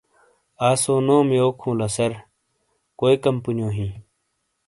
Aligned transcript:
آسو 0.69 0.93
نوم 1.07 1.27
یوک 1.39 1.57
ہوں 1.63 1.73
لہ 1.79 1.87
سر 1.95 2.11
؟کوئی 2.19 3.15
کمپونیو 3.25 3.67
ہیں؟ 3.77 3.93